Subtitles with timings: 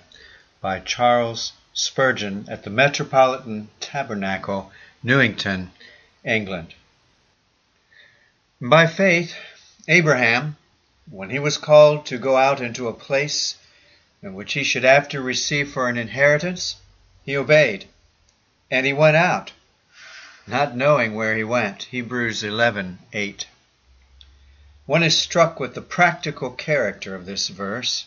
[0.62, 1.52] by Charles
[1.82, 4.70] Spurgeon at the Metropolitan Tabernacle,
[5.02, 5.72] Newington,
[6.22, 6.74] England.
[8.60, 9.34] By faith,
[9.88, 10.58] Abraham,
[11.10, 13.56] when he was called to go out into a place
[14.22, 16.76] in which he should after receive for an inheritance,
[17.24, 17.88] he obeyed,
[18.70, 19.52] and he went out,
[20.46, 21.84] not knowing where he went.
[21.84, 23.46] Hebrews 11:8.
[24.84, 28.04] One is struck with the practical character of this verse.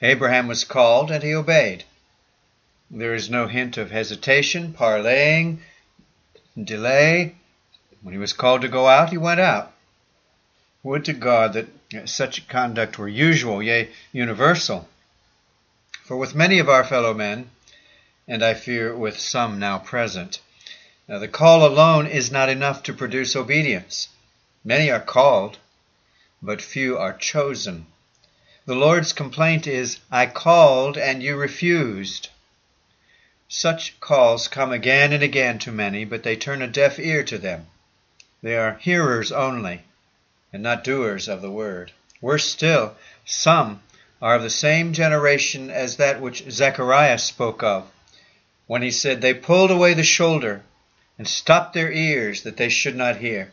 [0.00, 1.84] Abraham was called and he obeyed.
[2.96, 5.60] There is no hint of hesitation, parleying,
[6.56, 7.34] delay.
[8.02, 9.72] When he was called to go out, he went out.
[10.84, 14.88] Would to God that such conduct were usual, yea, universal.
[16.04, 17.50] For with many of our fellow men,
[18.28, 20.38] and I fear with some now present,
[21.08, 24.06] now the call alone is not enough to produce obedience.
[24.62, 25.58] Many are called,
[26.40, 27.86] but few are chosen.
[28.66, 32.28] The Lord's complaint is, I called and you refused.
[33.46, 37.38] Such calls come again and again to many, but they turn a deaf ear to
[37.38, 37.66] them.
[38.42, 39.82] They are hearers only,
[40.52, 41.92] and not doers of the word.
[42.20, 43.82] Worse still, some
[44.20, 47.86] are of the same generation as that which Zechariah spoke of,
[48.66, 50.62] when he said, They pulled away the shoulder
[51.18, 53.52] and stopped their ears that they should not hear.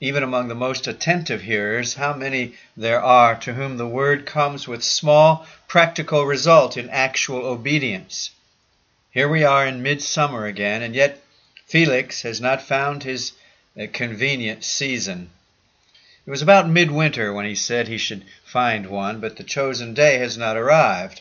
[0.00, 4.66] Even among the most attentive hearers, how many there are to whom the word comes
[4.66, 8.30] with small practical result in actual obedience.
[9.12, 11.22] Here we are in midsummer again, and yet
[11.66, 13.32] Felix has not found his
[13.78, 15.28] uh, convenient season.
[16.24, 20.16] It was about midwinter when he said he should find one, but the chosen day
[20.16, 21.20] has not arrived.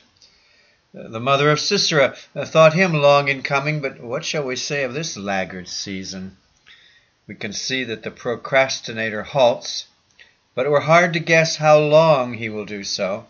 [0.97, 4.55] Uh, the mother of Sisera uh, thought him long in coming, but what shall we
[4.55, 6.37] say of this laggard season?
[7.27, 9.87] We can see that the procrastinator halts,
[10.55, 13.27] but it were hard to guess how long he will do so.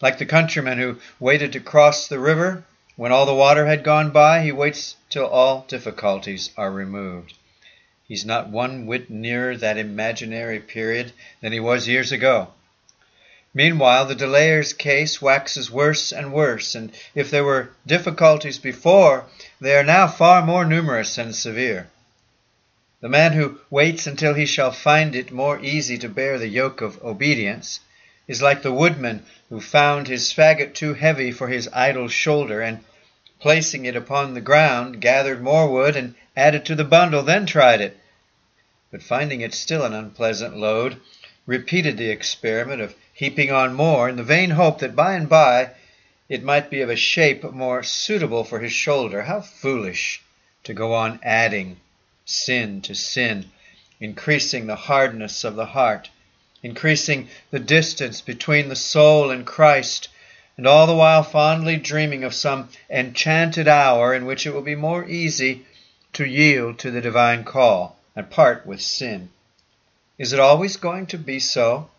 [0.00, 2.64] Like the countryman who waited to cross the river,
[2.96, 7.34] when all the water had gone by, he waits till all difficulties are removed.
[8.06, 12.48] He's not one whit nearer that imaginary period than he was years ago.
[13.52, 19.24] Meanwhile, the delayer's case waxes worse and worse, and if there were difficulties before,
[19.60, 21.88] they are now far more numerous and severe.
[23.00, 26.80] The man who waits until he shall find it more easy to bear the yoke
[26.80, 27.80] of obedience
[28.26, 32.82] is like the woodman who found his faggot too heavy for his idle shoulder, and
[33.38, 37.80] placing it upon the ground, gathered more wood and added to the bundle, then tried
[37.80, 37.98] it.
[38.90, 41.00] But finding it still an unpleasant load,
[41.46, 45.70] repeated the experiment of heaping on more, in the vain hope that by and by
[46.28, 49.22] it might be of a shape more suitable for his shoulder.
[49.22, 50.22] How foolish
[50.64, 51.76] to go on adding
[52.24, 53.50] sin to sin,
[54.00, 56.08] increasing the hardness of the heart
[56.64, 60.08] increasing the distance between the soul and Christ,
[60.56, 64.74] and all the while fondly dreaming of some enchanted hour in which it will be
[64.74, 65.66] more easy
[66.14, 69.28] to yield to the divine call and part with sin.
[70.16, 71.90] Is it always going to be so?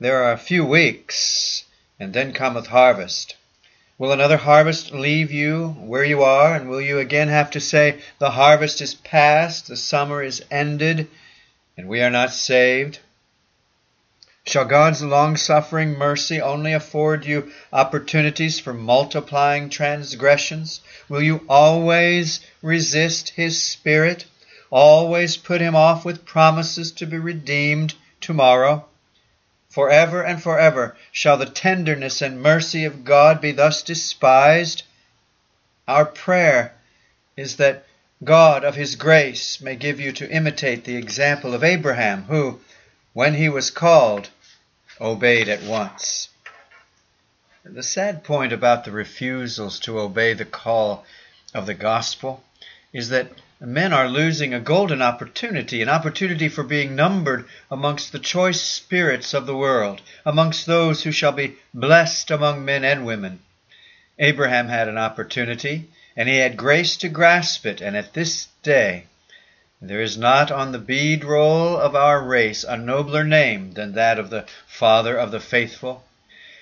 [0.00, 1.64] There are a few weeks,
[2.00, 3.36] and then cometh harvest.
[3.98, 8.00] Will another harvest leave you where you are, and will you again have to say,
[8.18, 11.08] The harvest is past, the summer is ended,
[11.76, 13.00] and we are not saved?
[14.48, 20.80] Shall God's long suffering mercy only afford you opportunities for multiplying transgressions?
[21.06, 24.24] Will you always resist His Spirit?
[24.70, 28.86] Always put Him off with promises to be redeemed tomorrow?
[29.68, 34.82] Forever and forever shall the tenderness and mercy of God be thus despised?
[35.86, 36.72] Our prayer
[37.36, 37.84] is that
[38.24, 42.60] God of His grace may give you to imitate the example of Abraham, who,
[43.18, 44.30] when he was called,
[45.00, 46.28] obeyed at once.
[47.64, 51.04] The sad point about the refusals to obey the call
[51.54, 52.42] of the gospel
[52.92, 53.30] is that
[53.60, 59.34] men are losing a golden opportunity, an opportunity for being numbered amongst the choice spirits
[59.34, 63.40] of the world, amongst those who shall be blessed among men and women.
[64.18, 69.04] Abraham had an opportunity, and he had grace to grasp it, and at this day
[69.80, 74.18] there is not on the bead roll of our race a nobler name than that
[74.18, 76.04] of the Father of the faithful.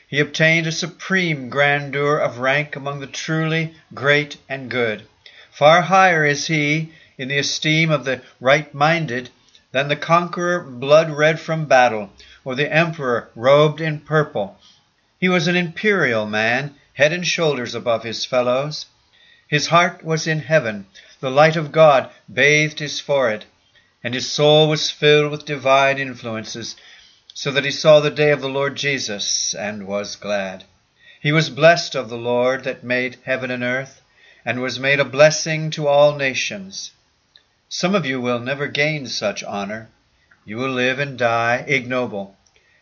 [0.06, 5.06] He obtained a supreme grandeur of rank among the truly great and good.
[5.50, 9.30] Far higher is he in the esteem of the right minded
[9.72, 12.10] than the conqueror blood red from battle,
[12.44, 14.60] or the emperor robed in purple.
[15.18, 18.84] He was an imperial man, head and shoulders above his fellows.
[19.48, 20.84] His heart was in heaven,
[21.20, 23.44] the light of God bathed his forehead,
[24.04, 26.76] and his soul was filled with divine influences,
[27.32, 30.64] so that he saw the day of the Lord Jesus and was glad.
[31.20, 34.00] He was blessed of the Lord that made heaven and earth
[34.44, 36.92] and was made a blessing to all nations.
[37.68, 39.88] Some of you will never gain such honor.
[40.44, 42.36] You will live and die ignoble,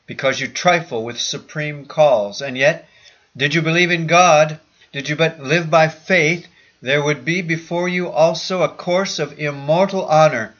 [0.06, 2.42] because you trifle with supreme calls.
[2.42, 2.86] And yet,
[3.34, 4.60] did you believe in God,
[4.92, 6.48] did you but live by faith,
[6.84, 10.54] there would be before you also a course of immortal honor,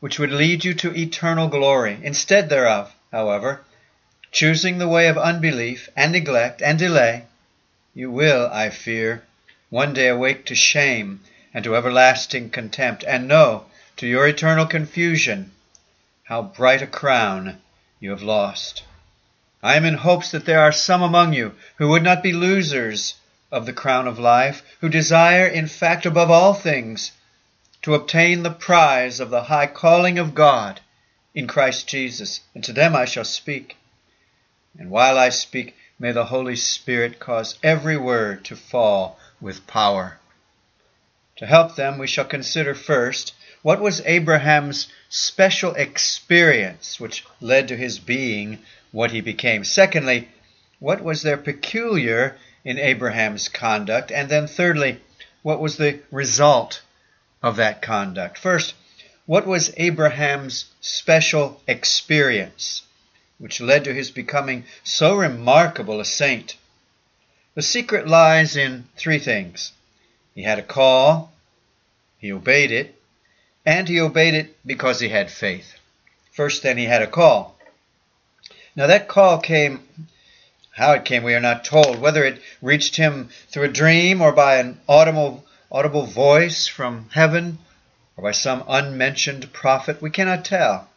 [0.00, 1.98] which would lead you to eternal glory.
[2.02, 3.60] Instead thereof, however,
[4.32, 7.26] choosing the way of unbelief and neglect and delay,
[7.92, 9.22] you will, I fear,
[9.68, 11.20] one day awake to shame
[11.52, 13.66] and to everlasting contempt, and know,
[13.98, 15.50] to your eternal confusion,
[16.24, 17.58] how bright a crown
[17.98, 18.82] you have lost.
[19.62, 23.16] I am in hopes that there are some among you who would not be losers
[23.50, 27.12] of the crown of life, who desire, in fact, above all things,
[27.82, 30.80] to obtain the prize of the high calling of God
[31.34, 32.40] in Christ Jesus.
[32.54, 33.76] And to them I shall speak.
[34.78, 40.18] And while I speak, may the Holy Spirit cause every word to fall with power.
[41.36, 47.76] To help them, we shall consider first what was Abraham's special experience which led to
[47.76, 48.58] his being
[48.92, 49.64] what he became.
[49.64, 50.28] Secondly,
[50.78, 54.10] what was their peculiar in Abraham's conduct?
[54.10, 55.00] And then thirdly,
[55.42, 56.82] what was the result
[57.42, 58.38] of that conduct?
[58.38, 58.74] First,
[59.26, 62.82] what was Abraham's special experience
[63.38, 66.56] which led to his becoming so remarkable a saint?
[67.54, 69.72] The secret lies in three things.
[70.34, 71.32] He had a call,
[72.18, 72.94] he obeyed it,
[73.64, 75.74] and he obeyed it because he had faith.
[76.32, 77.56] First, then, he had a call.
[78.76, 79.86] Now, that call came,
[80.72, 82.00] how it came, we are not told.
[82.00, 87.58] Whether it reached him through a dream or by an audible, audible voice from heaven
[88.16, 90.88] or by some unmentioned prophet, we cannot tell.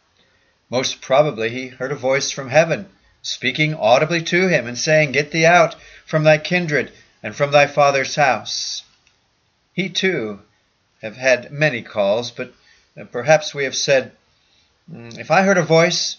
[0.70, 2.88] Most probably, he heard a voice from heaven
[3.22, 5.74] speaking audibly to him and saying, Get thee out
[6.06, 6.92] from thy kindred
[7.22, 8.84] and from thy father's house.
[9.72, 10.40] He too
[11.02, 12.52] have had many calls, but
[13.10, 14.12] perhaps we have said,
[14.90, 16.18] mm, If I heard a voice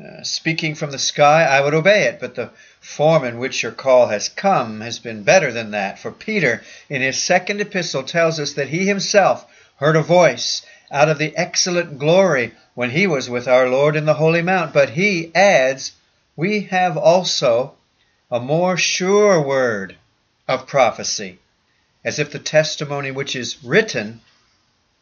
[0.00, 2.18] uh, speaking from the sky, I would obey it.
[2.18, 2.50] But the
[2.80, 5.98] form in which your call has come has been better than that.
[5.98, 9.44] For Peter, in his second epistle, tells us that he himself
[9.76, 14.06] heard a voice out of the excellent glory when he was with our Lord in
[14.06, 14.72] the Holy Mount.
[14.72, 15.92] But he adds,
[16.36, 17.74] we have also
[18.30, 19.96] a more sure word
[20.48, 21.38] of prophecy,
[22.02, 24.22] as if the testimony which is written,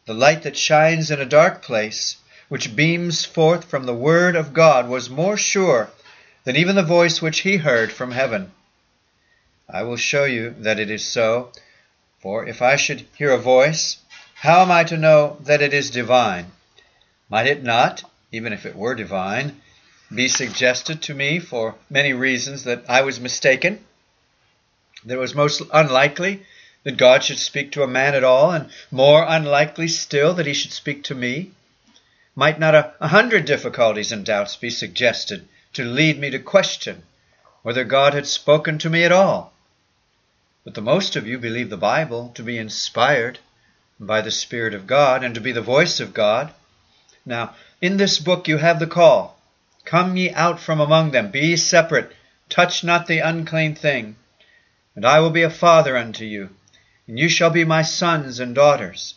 [0.05, 2.17] the light that shines in a dark place,
[2.51, 5.89] which beams forth from the word of God, was more sure
[6.43, 8.51] than even the voice which he heard from heaven.
[9.69, 11.53] I will show you that it is so,
[12.19, 13.99] for if I should hear a voice,
[14.35, 16.51] how am I to know that it is divine?
[17.29, 18.03] Might it not,
[18.33, 19.61] even if it were divine,
[20.13, 23.79] be suggested to me for many reasons that I was mistaken,
[25.05, 26.45] that it was most unlikely
[26.83, 30.53] that God should speak to a man at all, and more unlikely still that he
[30.53, 31.51] should speak to me?
[32.35, 37.03] Might not a, hundred difficulties and doubts be suggested to lead me to question
[37.61, 39.53] whether God had spoken to me at all?
[40.63, 43.39] But the most of you believe the Bible to be inspired
[43.99, 46.53] by the Spirit of God and to be the voice of God.
[47.25, 49.37] Now, in this book you have the call
[49.83, 52.15] Come ye out from among them, be separate,
[52.49, 54.15] touch not the unclean thing.
[54.95, 56.49] And I will be a father unto you,
[57.07, 59.15] and you shall be my sons and daughters.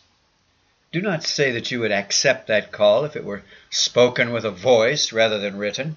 [0.95, 4.53] Do not say that you would accept that call if it were spoken with a
[4.53, 5.97] voice rather than written.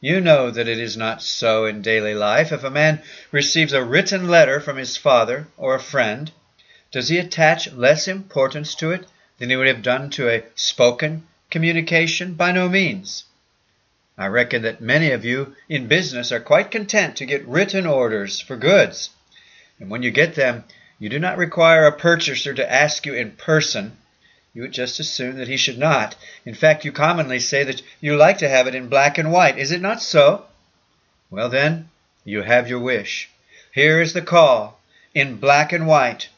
[0.00, 2.50] You know that it is not so in daily life.
[2.50, 6.32] If a man receives a written letter from his father or a friend,
[6.90, 9.06] does he attach less importance to it
[9.38, 12.32] than he would have done to a spoken communication?
[12.32, 13.24] By no means.
[14.16, 18.40] I reckon that many of you in business are quite content to get written orders
[18.40, 19.10] for goods.
[19.78, 20.64] And when you get them,
[20.98, 23.98] you do not require a purchaser to ask you in person.
[24.52, 26.16] You would just assume that he should not.
[26.44, 29.58] In fact, you commonly say that you like to have it in black and white.
[29.58, 30.46] Is it not so?
[31.30, 31.88] Well, then,
[32.24, 33.30] you have your wish.
[33.72, 34.80] Here is the call,
[35.14, 36.28] in black and white.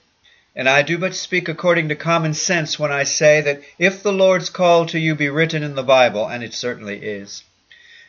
[0.54, 4.12] And I do but speak according to common sense when I say that if the
[4.12, 7.42] Lord's call to you be written in the Bible, and it certainly is,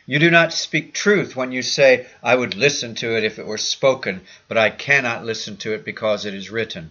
[0.04, 3.46] you do not speak truth when you say, I would listen to it if it
[3.46, 6.90] were spoken, but I cannot listen to it because it is written.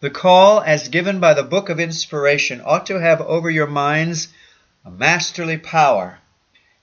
[0.00, 4.28] The call, as given by the book of inspiration, ought to have over your minds
[4.82, 6.20] a masterly power.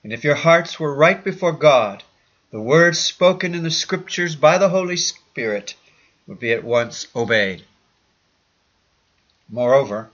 [0.04, 2.04] And if your hearts were right before God,
[2.52, 5.74] the words spoken in the Scriptures by the Holy Spirit
[6.28, 7.64] would be at once obeyed.
[9.48, 10.10] Moreover,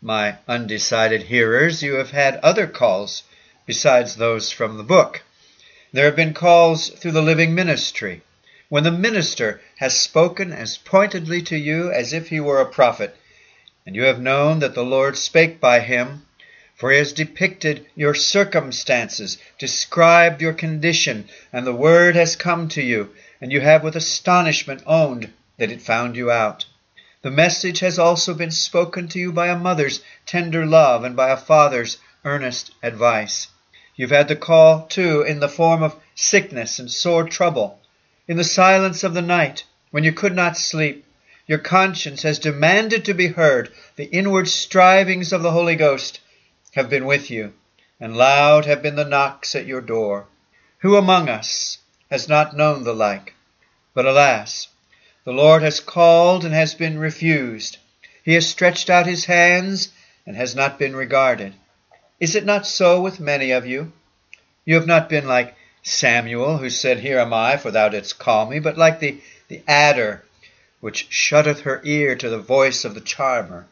[0.00, 3.24] my undecided hearers, you have had other calls
[3.66, 5.22] besides those from the book.
[5.92, 8.22] There have been calls through the living ministry
[8.74, 13.14] when the minister has spoken as pointedly to you as if he were a prophet,
[13.86, 16.26] and you have known that the Lord spake by him,
[16.74, 22.82] for he has depicted your circumstances, described your condition, and the word has come to
[22.82, 26.66] you, and you have with astonishment owned that it found you out.
[27.22, 31.30] The message has also been spoken to you by a mother's tender love and by
[31.30, 33.46] a father's earnest advice.
[33.94, 37.78] You've had the call, too, in the form of sickness and sore trouble.
[38.26, 41.04] In the silence of the night, when you could not sleep,
[41.46, 43.70] your conscience has demanded to be heard.
[43.96, 46.20] The inward strivings of the Holy Ghost
[46.74, 47.52] have been with you,
[48.00, 50.26] and loud have been the knocks at your door.
[50.78, 51.78] Who among us
[52.10, 53.34] has not known the like?
[53.92, 54.68] But alas,
[55.24, 57.76] the Lord has called and has been refused.
[58.22, 59.92] He has stretched out his hands
[60.26, 61.52] and has not been regarded.
[62.20, 63.92] Is it not so with many of you?
[64.64, 65.54] You have not been like
[65.86, 69.62] Samuel, who said, Here am I, for thou didst call me, but like the, the
[69.68, 70.24] adder,
[70.80, 73.66] which shutteth her ear to the voice of the charmer.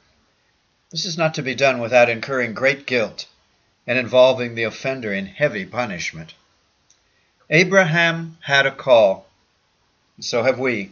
[0.91, 3.27] This is not to be done without incurring great guilt
[3.87, 6.35] and involving the offender in heavy punishment.
[7.49, 9.27] Abraham had a call,
[10.17, 10.91] and so have we.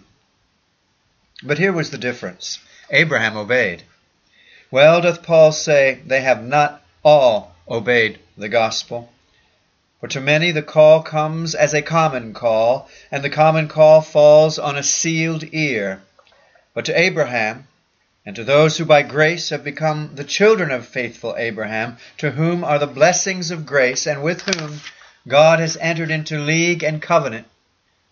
[1.43, 2.61] But here was the difference
[2.91, 3.83] Abraham obeyed.
[4.71, 9.13] Well doth Paul say, They have not all obeyed the gospel.
[10.01, 14.59] For to many the call comes as a common call, and the common call falls
[14.59, 16.01] on a sealed ear.
[16.73, 17.69] But to Abraham,
[18.25, 22.65] and to those who by grace have become the children of faithful Abraham, to whom
[22.65, 24.81] are the blessings of grace, and with whom
[25.29, 27.47] God has entered into league and covenant,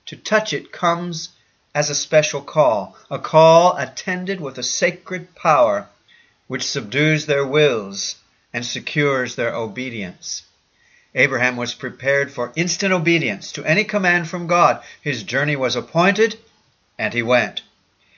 [0.05, 1.31] to touch it comes
[1.75, 5.89] as a special call, a call attended with a sacred power
[6.49, 8.17] which subdues their wills
[8.53, 10.43] and secures their obedience.
[11.15, 14.83] Abraham was prepared for instant obedience to any command from God.
[15.01, 16.39] His journey was appointed,
[16.99, 17.63] and he went.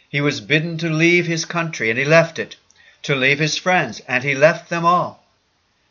[0.08, 2.56] He was bidden to leave his country, and he left it,
[3.02, 5.24] to leave his friends, and he left them all.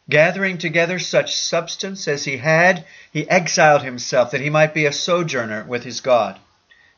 [0.09, 4.91] Gathering together such substance as he had, he exiled himself that he might be a
[4.91, 6.37] sojourner with his God,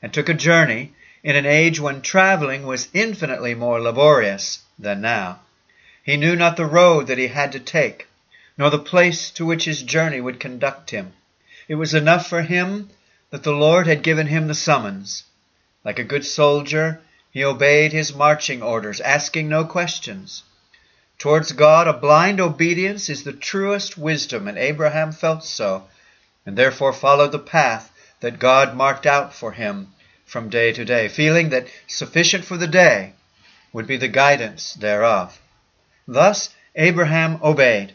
[0.02, 0.94] and took a journey
[1.24, 5.42] in an age when traveling was infinitely more laborious than now.
[6.04, 8.08] He knew not the road that he had to take
[8.58, 11.14] nor the place to which his journey would conduct him.
[11.68, 12.90] It was enough for him
[13.30, 15.24] that the Lord had given him the summons.
[15.86, 17.00] Like a good soldier,
[17.32, 20.44] he obeyed his marching orders, asking no questions.
[21.18, 25.88] Towards God, a blind obedience is the truest wisdom, and Abraham felt so,
[26.46, 29.94] and therefore followed the path that God marked out for him
[30.26, 33.14] from day to day, feeling that sufficient for the day
[33.72, 35.40] would be the guidance thereof.
[36.08, 37.94] Thus Abraham obeyed.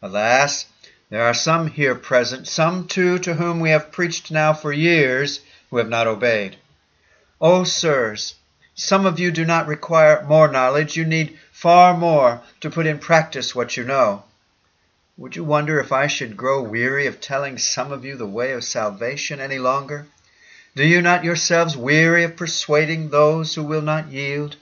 [0.00, 0.66] Alas,
[1.10, 5.40] there are some here present, some too to whom we have preached now for years,
[5.70, 6.56] who have not obeyed.
[7.40, 8.36] O oh, sirs,
[8.76, 13.00] some of you do not require more knowledge, you need far more to put in
[13.00, 14.22] practice what you know.
[15.16, 18.52] Would you wonder if I should grow weary of telling some of you the way
[18.52, 20.06] of salvation any longer?
[20.76, 24.54] Do you not yourselves weary of persuading those who will not yield?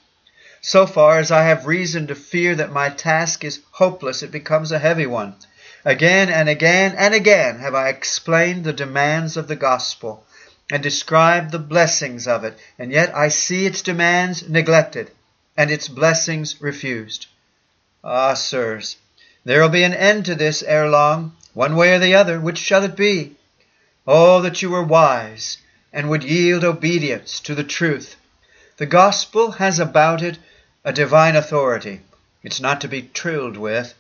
[0.69, 4.73] So far as I have reason to fear that my task is hopeless, it becomes
[4.73, 5.37] a heavy one.
[5.85, 10.27] Again and again and again have I explained the demands of the gospel
[10.73, 15.13] and described the blessings of it, and yet I see its demands neglected
[15.57, 17.27] and its blessings refused.
[18.03, 18.97] Ah, sirs,
[19.45, 22.41] there will be an end to this ere long, one way or the other.
[22.41, 23.37] Which shall it be?
[24.05, 25.59] Oh, that you were wise
[25.93, 28.17] and would yield obedience to the truth.
[28.79, 30.39] The gospel has about it
[30.87, 32.01] a divine authority.
[32.45, 33.93] It's not to be trilled with.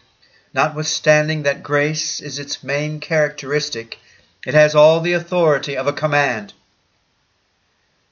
[0.55, 3.99] Notwithstanding that grace is its main characteristic,
[4.47, 6.53] it has all the authority of a command.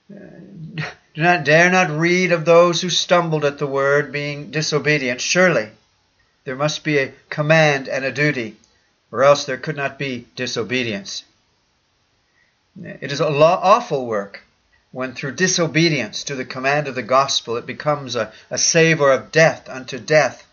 [0.08, 0.82] Do
[1.22, 5.20] not dare not read of those who stumbled at the word being disobedient.
[5.20, 5.70] Surely
[6.42, 8.56] there must be a command and a duty,
[9.12, 11.22] or else there could not be disobedience.
[12.82, 14.42] It is a law- awful work
[14.94, 19.32] when through disobedience to the command of the gospel it becomes a, a savor of
[19.32, 20.46] death unto death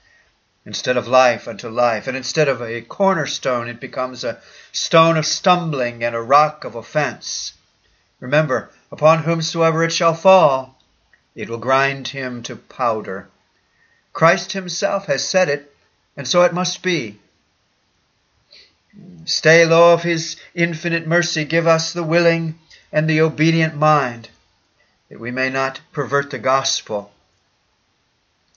[0.65, 4.39] instead of life unto life, and instead of a cornerstone it becomes a
[4.71, 7.53] stone of stumbling and a rock of offense.
[8.19, 10.75] Remember, upon whomsoever it shall fall,
[11.36, 13.27] it will grind him to powder.
[14.12, 15.71] Christ himself has said it,
[16.17, 17.19] and so it must be.
[19.25, 22.57] Stay low of his infinite mercy, give us the willing
[22.91, 24.29] and the obedient mind,
[25.10, 27.12] that we may not pervert the gospel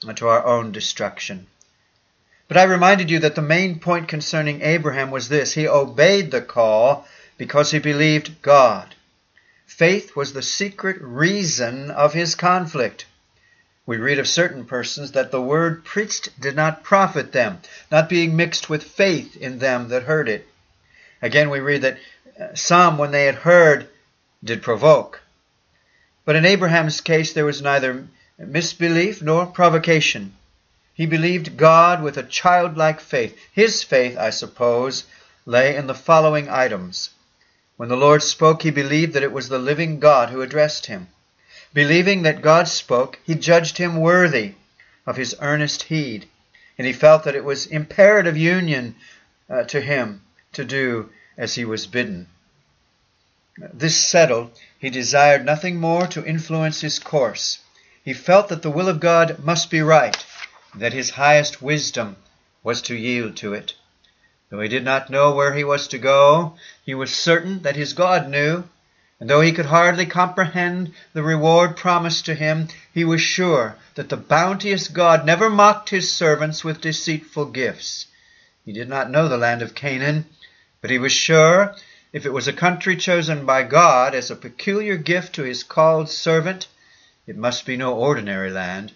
[0.07, 1.47] unto our own destruction.
[2.49, 6.43] But I reminded you that the main point concerning Abraham was this he obeyed the
[6.43, 7.07] call
[7.38, 8.95] because he believed God.
[9.67, 13.07] Faith was the secret reason of his conflict.
[13.87, 17.61] We read of certain persons that the word preached did not profit them,
[17.91, 20.47] not being mixed with faith in them that heard it.
[21.21, 21.99] Again, we read that
[22.41, 23.88] uh, some, when they had heard,
[24.45, 25.23] did provoke.
[26.25, 28.07] But in Abraham's case, there was neither
[28.39, 30.35] misbelief nor provocation.
[30.93, 33.37] He believed God with a childlike faith.
[33.53, 35.05] His faith, I suppose,
[35.47, 37.11] lay in the following items.
[37.77, 41.09] When the Lord spoke, he believed that it was the living God who addressed him.
[41.73, 44.55] Believing that God spoke, he judged him worthy
[45.07, 46.29] of his earnest heed,
[46.79, 48.95] and he felt that it was imperative union
[49.51, 50.23] uh, to him
[50.53, 52.29] to do as he was bidden.
[53.73, 57.61] This settled, he desired nothing more to influence his course.
[58.04, 60.26] He felt that the will of God must be right,
[60.73, 62.16] and that his highest wisdom
[62.64, 63.75] was to yield to it.
[64.50, 67.92] Though he did not know where he was to go, he was certain that his
[67.92, 68.64] God knew,
[69.20, 74.08] and though he could hardly comprehend the reward promised to him, he was sure that
[74.08, 78.06] the bounteous God never mocked his servants with deceitful gifts.
[78.64, 80.26] He did not know the land of Canaan,
[80.80, 81.76] but he was sure
[82.14, 86.09] if it was a country chosen by God as a peculiar gift to his called
[86.09, 86.68] servant,
[87.26, 88.92] it must be no ordinary land.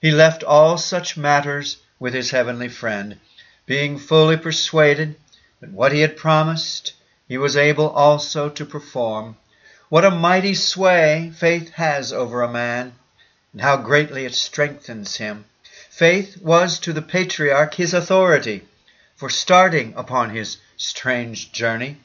[0.00, 3.20] He left all such matters with his heavenly friend,
[3.66, 5.14] being fully persuaded
[5.60, 6.94] that what he had promised
[7.28, 9.36] he was able also to perform.
[9.88, 12.94] What a mighty sway faith has over a man,
[13.52, 15.44] and how greatly it strengthens him.
[15.88, 18.66] Faith was to the patriarch his authority
[19.14, 21.98] for starting upon his strange journey,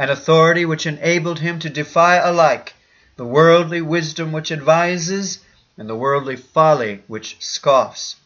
[0.00, 2.72] an authority which enabled him to defy alike
[3.16, 5.40] the worldly wisdom which advises
[5.76, 8.16] and the worldly folly which scoffs.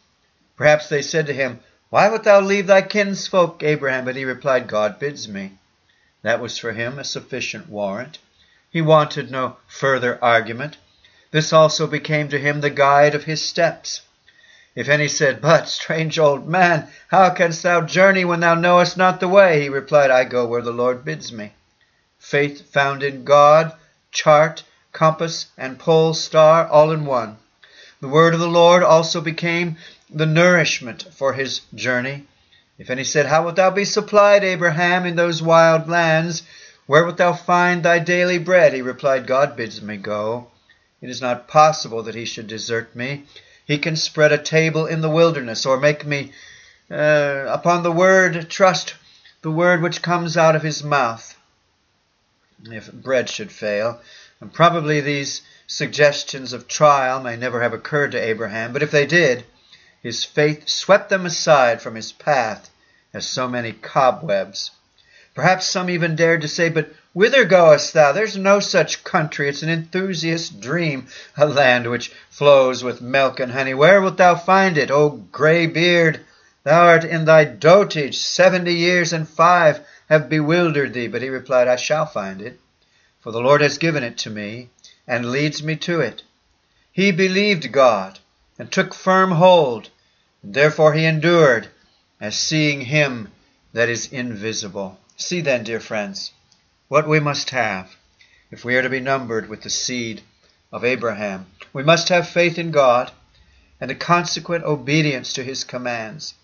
[0.55, 1.59] Perhaps they said to him,
[1.89, 4.05] Why wilt thou leave thy kinsfolk, Abraham?
[4.05, 5.57] But he replied, God bids me.
[6.21, 8.19] That was for him a sufficient warrant.
[8.69, 10.77] He wanted no further argument.
[11.31, 14.01] This also became to him the guide of his steps.
[14.75, 19.19] If any said, But, strange old man, how canst thou journey when thou knowest not
[19.19, 19.63] the way?
[19.63, 21.51] He replied, I go where the Lord bids me.
[22.19, 23.73] Faith found in God,
[24.11, 27.37] chart, compass, and pole star all in one.
[28.01, 29.77] The word of the Lord also became
[30.09, 32.25] the nourishment for his journey.
[32.77, 36.43] If any said, How wilt thou be supplied, Abraham, in those wild lands?
[36.87, 38.73] Where wilt thou find thy daily bread?
[38.73, 40.47] He replied, God bids me go.
[41.01, 43.25] It is not possible that he should desert me.
[43.65, 46.31] He can spread a table in the wilderness, or make me
[46.91, 48.95] uh, upon the word trust
[49.41, 51.34] the word which comes out of his mouth.
[52.63, 54.01] If bread should fail,
[54.39, 59.05] and probably these suggestions of trial may never have occurred to Abraham, but if they
[59.05, 59.43] did,
[60.01, 62.69] his faith swept them aside from his path
[63.13, 64.71] as so many cobwebs.
[65.33, 68.13] Perhaps some even dared to say, But whither goest thou?
[68.13, 69.49] There's no such country.
[69.49, 73.73] It's an enthusiast's dream, a land which flows with milk and honey.
[73.73, 76.21] Where wilt thou find it, O grey beard?
[76.63, 78.17] Thou art in thy dotage.
[78.17, 81.07] Seventy years and five have bewildered thee.
[81.07, 82.59] But he replied, I shall find it
[83.25, 84.69] for the Lord has given it to me,
[85.07, 86.21] and leads me to it.
[86.91, 88.19] He believed God,
[88.59, 89.89] and took firm hold,
[90.43, 91.69] and therefore he endured,
[92.21, 93.31] as seeing him
[93.73, 94.99] that is invisible.
[95.17, 96.33] See then, dear friends,
[96.87, 97.95] what we must have,
[98.51, 100.21] if we are to be numbered with the seed
[100.71, 101.47] of Abraham.
[101.73, 103.11] We must have faith in God,
[103.81, 106.35] and a consequent obedience to his commands.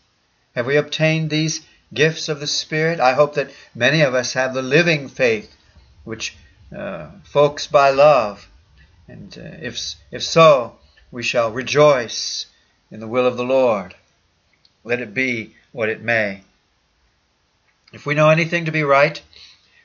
[0.56, 1.62] Have we obtained these
[1.94, 3.00] gifts of the Spirit?
[3.00, 5.56] I hope that many of us have the living faith,
[6.04, 6.36] which
[6.76, 8.48] uh, folks by love.
[9.08, 10.78] And uh, if, if so,
[11.12, 12.46] we shall rejoice
[12.90, 13.96] in the will of the Lord.
[14.84, 16.42] Let it be what it may.
[17.94, 19.22] If we know anything to be right,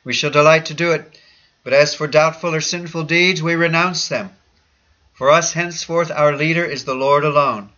[0.05, 1.19] we shall delight to do it.
[1.65, 4.31] But as for doubtful or sinful deeds, we renounce them.
[5.13, 7.71] For us henceforth our leader is the Lord alone.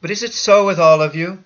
[0.00, 1.44] But is it so with all of you?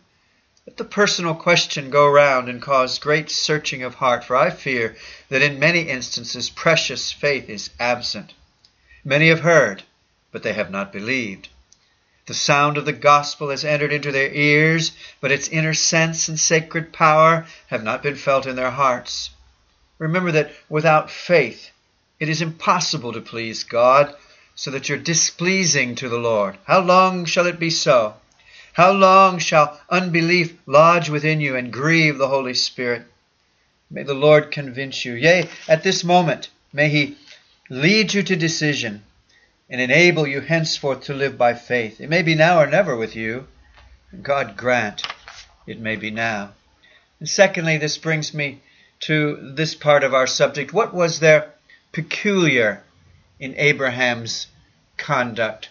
[0.66, 4.96] Let the personal question go round and cause great searching of heart, for I fear
[5.28, 8.34] that in many instances precious faith is absent.
[9.04, 9.84] Many have heard,
[10.32, 11.50] but they have not believed.
[12.26, 16.38] The sound of the gospel has entered into their ears, but its inner sense and
[16.38, 19.30] sacred power have not been felt in their hearts.
[19.98, 21.70] Remember that without faith
[22.18, 24.12] it is impossible to please God,
[24.56, 26.58] so that you're displeasing to the Lord?
[26.64, 28.16] How long shall it be so?
[28.76, 33.04] How long shall unbelief lodge within you and grieve the Holy Spirit?
[33.88, 35.14] May the Lord convince you.
[35.14, 37.16] Yea, at this moment, may He
[37.70, 39.02] lead you to decision
[39.70, 42.02] and enable you henceforth to live by faith.
[42.02, 43.46] It may be now or never with you.
[44.20, 45.06] God grant
[45.66, 46.50] it may be now.
[47.18, 48.60] And secondly, this brings me
[49.00, 50.74] to this part of our subject.
[50.74, 51.50] What was there
[51.92, 52.82] peculiar
[53.40, 54.48] in Abraham's
[54.98, 55.70] conduct?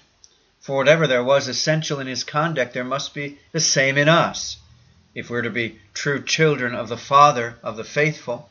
[0.66, 4.58] For whatever there was essential in his conduct, there must be the same in us,
[5.14, 8.50] if we're to be true children of the Father of the faithful.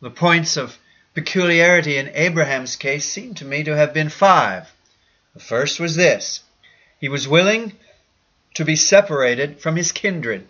[0.00, 0.78] The points of
[1.12, 4.72] peculiarity in Abraham's case seem to me to have been five.
[5.34, 6.40] The first was this
[6.98, 7.74] he was willing
[8.54, 10.48] to be separated from his kindred.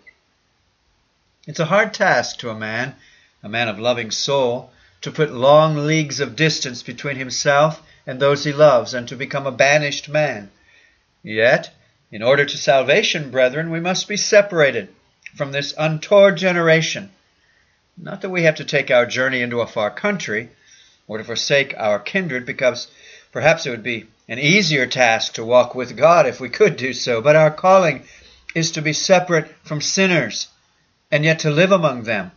[1.45, 2.95] It's a hard task to a man,
[3.43, 4.71] a man of loving soul,
[5.01, 9.45] to put long leagues of distance between himself and those he loves, and to become
[9.45, 10.49] a banished man.
[11.27, 11.71] Yet,
[12.09, 14.87] in order to salvation, brethren, we must be separated
[15.35, 17.11] from this untoward generation.
[17.97, 20.51] Not that we have to take our journey into a far country,
[21.05, 22.87] or to forsake our kindred, because
[23.33, 26.93] perhaps it would be an easier task to walk with God if we could do
[26.93, 28.05] so, but our calling
[28.55, 30.47] is to be separate from sinners,
[31.11, 32.31] and yet to live among them,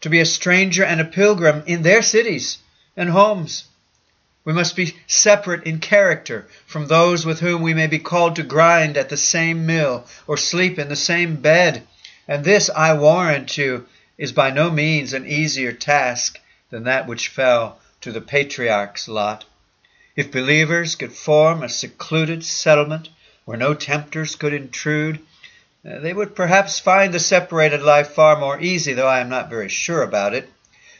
[0.00, 2.56] to be a stranger and a pilgrim in their cities
[2.96, 3.64] and homes.
[4.44, 8.42] We must be separate in character from those with whom we may be called to
[8.42, 11.86] grind at the same mill or sleep in the same bed.
[12.28, 13.86] And this, I warrant you,
[14.18, 16.38] is by no means an easier task
[16.70, 19.46] than that which fell to the patriarch's lot.
[20.14, 23.08] If believers could form a secluded settlement
[23.46, 25.20] where no tempters could intrude,
[25.88, 29.48] uh, they would perhaps find the separated life far more easy, though I am not
[29.48, 30.50] very sure about it,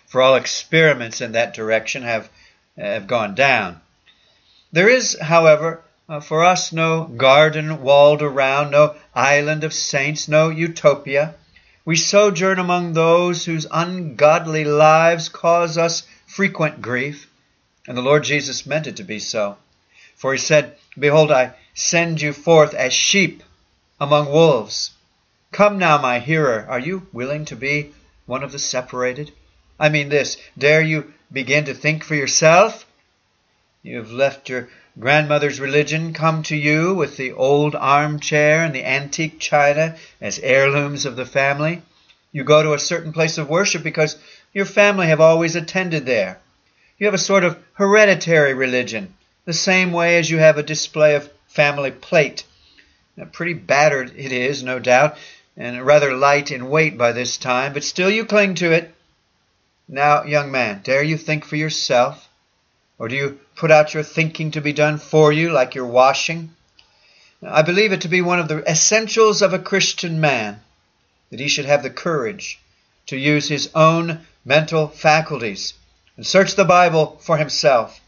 [0.07, 2.31] for all experiments in that direction have
[2.77, 3.81] have gone down.
[4.73, 10.51] There is, however, uh, for us no garden walled around, no island of saints, no
[10.51, 11.35] utopia.
[11.85, 17.31] We sojourn among those whose ungodly lives cause us frequent grief,
[17.87, 19.57] and the Lord Jesus meant it to be so.
[20.17, 23.43] For he said, Behold, I send you forth as sheep
[24.01, 24.91] among wolves.
[25.53, 27.93] Come now, my hearer, are you willing to be
[28.27, 29.31] one of the separated?
[29.79, 32.87] I mean this, dare you begin to think for yourself.
[33.83, 34.69] You have left your
[34.99, 41.05] grandmother's religion, come to you with the old armchair and the antique china as heirlooms
[41.05, 41.83] of the family.
[42.31, 44.17] You go to a certain place of worship because
[44.53, 46.39] your family have always attended there.
[46.99, 51.17] You have a sort of hereditary religion, the same way as you have a display
[51.17, 52.45] of family plate.
[53.17, 55.19] Now, pretty battered it is, no doubt,
[55.57, 58.95] and rather light in weight by this time, but still you cling to it.
[59.89, 62.29] Now, young man, dare you think for yourself?
[62.99, 66.55] Or do you put out your thinking to be done for you like your washing?
[67.43, 70.63] I believe it to be one of the essentials of a Christian man
[71.31, 72.61] that he should have the courage
[73.07, 75.75] to use his own mental faculties
[76.17, 78.01] and search the Bible for himself.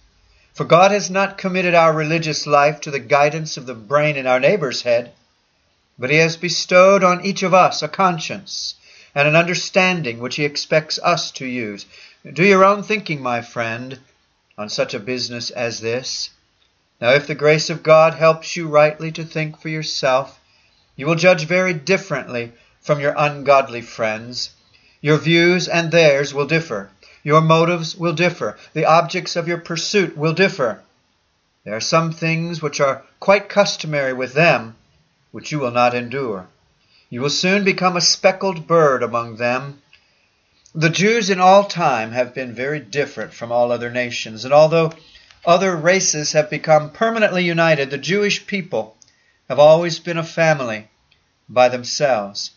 [0.54, 4.26] For God has not committed our religious life to the guidance of the brain in
[4.26, 5.12] our neighbor's head,
[5.98, 8.76] but he has bestowed on each of us a conscience
[9.16, 11.86] and an understanding which he expects us to use.
[12.30, 13.98] Do your own thinking, my friend,
[14.58, 16.28] on such a business as this.
[17.00, 20.38] Now, if the grace of God helps you rightly to think for yourself,
[20.96, 22.52] you will judge very differently
[22.82, 24.50] from your ungodly friends.
[25.00, 26.90] Your views and theirs will differ.
[27.22, 28.58] Your motives will differ.
[28.74, 30.82] The objects of your pursuit will differ.
[31.64, 34.76] There are some things which are quite customary with them,
[35.32, 36.48] which you will not endure.
[37.08, 39.80] You will soon become a speckled bird among them.
[40.74, 44.92] The Jews in all time have been very different from all other nations, and although
[45.44, 48.96] other races have become permanently united, the Jewish people
[49.48, 50.88] have always been a family
[51.48, 52.50] by themselves.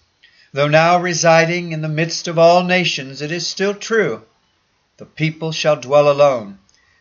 [0.51, 4.23] Though now residing in the midst of all nations, it is still true
[4.97, 6.59] the people shall dwell alone,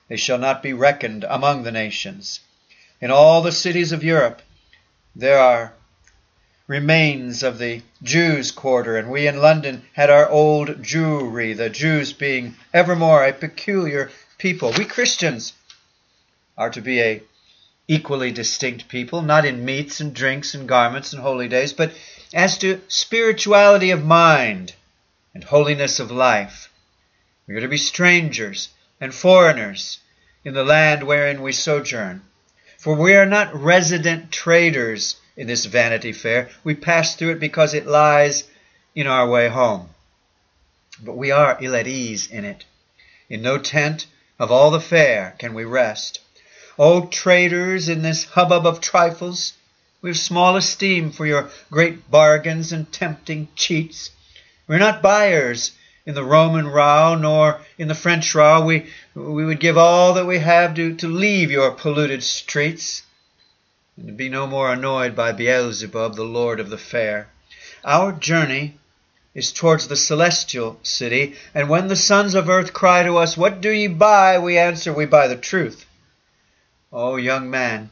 [0.08, 2.40] they shall not be reckoned among the nations.
[3.00, 4.42] In all the cities of Europe
[5.16, 5.72] there are
[6.68, 12.12] remains of the Jews' quarter, and we in London had our old Jewry, the Jews
[12.12, 14.72] being evermore a peculiar people.
[14.76, 15.54] We Christians
[16.58, 17.22] are to be a
[17.88, 21.90] equally distinct people, not in meats and drinks and garments and holy days, but
[22.34, 24.74] as to spirituality of mind
[25.32, 26.70] and holiness of life.
[27.46, 28.68] We are to be strangers
[29.00, 30.00] and foreigners
[30.44, 32.20] in the land wherein we sojourn.
[32.76, 36.50] For we are not resident traders in this Vanity Fair.
[36.64, 38.44] We pass through it because it lies
[38.94, 39.88] in our way home.
[41.00, 42.64] But we are ill at ease in it.
[43.30, 44.06] In no tent
[44.40, 46.18] of all the fair can we rest.
[46.76, 49.52] O traders in this hubbub of trifles,
[50.02, 54.10] we have small esteem for your great bargains and tempting cheats.
[54.66, 55.70] We are not buyers
[56.04, 58.64] in the Roman row nor in the French row.
[58.64, 63.02] We, we would give all that we have to, to leave your polluted streets
[64.06, 67.26] and be no more annoyed by Beelzebub, the lord of the fair.
[67.84, 68.78] Our journey
[69.34, 73.60] is towards the celestial city, and when the sons of earth cry to us, What
[73.60, 74.38] do ye buy?
[74.38, 75.84] we answer, We buy the truth.
[76.92, 77.90] O oh, young man,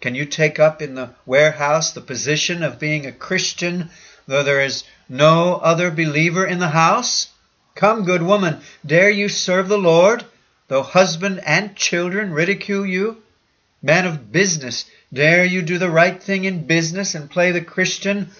[0.00, 3.90] can you take up in the warehouse the position of being a Christian,
[4.28, 7.28] though there is no other believer in the house?
[7.74, 10.24] Come, good woman, dare you serve the Lord,
[10.68, 13.20] though husband and children ridicule you?
[13.82, 18.30] Man of business, dare you do the right thing in business and play the Christian,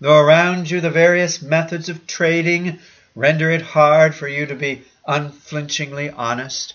[0.00, 2.80] though around you the various methods of trading
[3.14, 6.74] render it hard for you to be unflinchingly honest?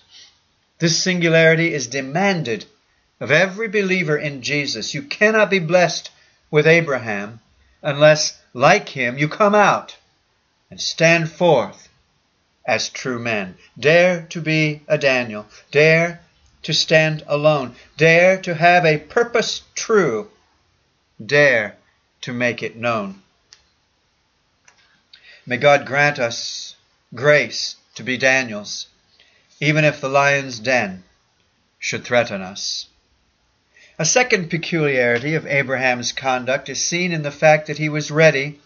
[0.79, 2.65] This singularity is demanded
[3.19, 4.93] of every believer in Jesus.
[4.93, 6.09] You cannot be blessed
[6.49, 7.41] with Abraham
[7.81, 9.97] unless, like him, you come out
[10.71, 11.89] and stand forth
[12.65, 13.55] as true men.
[13.77, 15.45] Dare to be a Daniel.
[15.71, 16.21] Dare
[16.63, 17.75] to stand alone.
[17.97, 20.29] Dare to have a purpose true.
[21.23, 21.75] Dare
[22.21, 23.21] to make it known.
[25.45, 26.75] May God grant us
[27.13, 28.87] grace to be Daniels,
[29.59, 31.03] even if the lion's den
[31.79, 32.87] should threaten us.
[33.99, 38.59] A second peculiarity of Abraham's conduct is seen in the fact that he was ready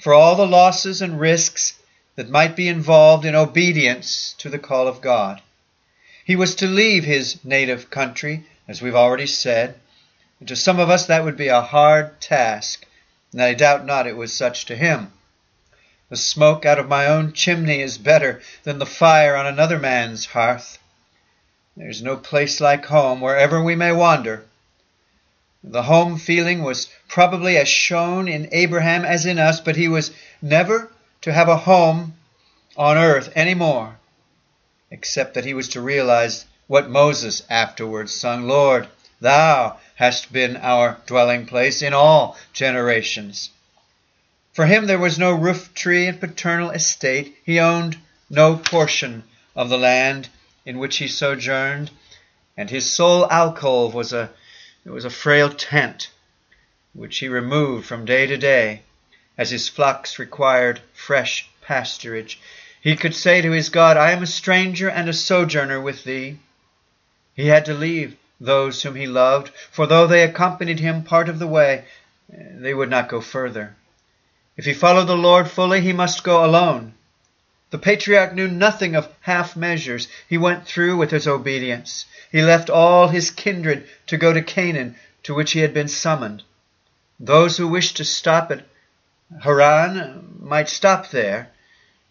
[0.00, 1.74] for all the losses and risks
[2.16, 5.40] that might be involved in obedience to the call of God.
[6.24, 9.74] He was to leave his native country, as we've already said,
[10.40, 12.86] and to some of us that would be a hard task,
[13.32, 15.12] and I doubt not it was such to him.
[16.08, 20.26] The smoke out of my own chimney is better than the fire on another man's
[20.26, 20.78] hearth.
[21.76, 24.44] There's no place like home, wherever we may wander.
[25.62, 30.10] The home feeling was probably as shown in Abraham as in us, but he was
[30.40, 30.90] never
[31.22, 32.14] to have a home
[32.76, 33.98] on earth any more,
[34.94, 38.86] except that he was to realize what Moses afterwards sung Lord,
[39.20, 43.50] Thou hast been our dwelling place in all generations.
[44.52, 47.36] For him there was no roof tree and paternal estate.
[47.44, 47.98] He owned
[48.30, 49.24] no portion
[49.56, 50.28] of the land
[50.64, 51.90] in which he sojourned,
[52.56, 54.30] and his sole alcove was a
[54.84, 56.10] it was a frail tent,
[56.92, 58.82] which he removed from day to day,
[59.36, 62.36] as his flocks required fresh pasturage.
[62.84, 66.38] He could say to his God, I am a stranger and a sojourner with thee.
[67.34, 71.38] He had to leave those whom he loved, for though they accompanied him part of
[71.38, 71.86] the way,
[72.28, 73.74] they would not go further.
[74.58, 76.92] If he followed the Lord fully, he must go alone.
[77.70, 80.06] The patriarch knew nothing of half measures.
[80.28, 82.04] He went through with his obedience.
[82.30, 86.42] He left all his kindred to go to Canaan, to which he had been summoned.
[87.18, 88.66] Those who wished to stop at
[89.40, 91.48] Haran might stop there.